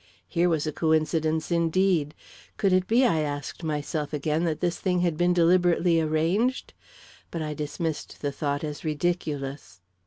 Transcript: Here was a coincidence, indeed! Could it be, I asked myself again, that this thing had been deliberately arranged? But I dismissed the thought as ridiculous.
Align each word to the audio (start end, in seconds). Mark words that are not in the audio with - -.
Here 0.27 0.49
was 0.49 0.65
a 0.65 0.71
coincidence, 0.71 1.51
indeed! 1.51 2.15
Could 2.57 2.73
it 2.73 2.87
be, 2.87 3.05
I 3.05 3.19
asked 3.19 3.63
myself 3.63 4.13
again, 4.13 4.45
that 4.45 4.59
this 4.59 4.79
thing 4.79 5.01
had 5.01 5.15
been 5.15 5.31
deliberately 5.31 6.01
arranged? 6.01 6.73
But 7.29 7.43
I 7.43 7.53
dismissed 7.53 8.19
the 8.19 8.31
thought 8.31 8.63
as 8.63 8.83
ridiculous. 8.83 9.79